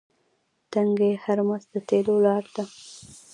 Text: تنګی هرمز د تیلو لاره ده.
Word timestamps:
تنګی 0.71 1.11
هرمز 1.23 1.63
د 1.73 1.75
تیلو 1.87 2.15
لاره 2.25 2.49
ده. 2.55 2.63